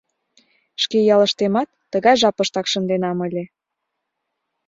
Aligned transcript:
Шке 0.83 0.97
ялыштемат 1.15 1.69
тыгай 1.91 2.15
жапыштак 2.21 2.65
шынденам 2.71 3.17
ыле. 3.27 3.43